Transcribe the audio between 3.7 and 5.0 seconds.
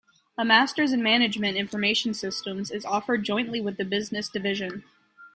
the Business Division.